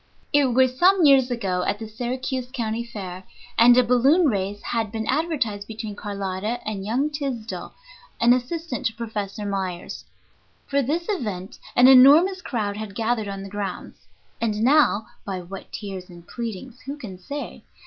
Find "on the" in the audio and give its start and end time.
13.27-13.49